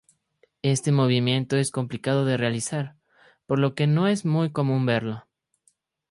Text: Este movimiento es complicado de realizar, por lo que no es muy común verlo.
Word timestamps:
Este 0.63 0.91
movimiento 0.91 1.57
es 1.57 1.69
complicado 1.69 2.25
de 2.25 2.35
realizar, 2.35 2.95
por 3.45 3.59
lo 3.59 3.75
que 3.75 3.85
no 3.85 4.07
es 4.07 4.25
muy 4.25 4.51
común 4.51 4.83
verlo. 4.87 5.27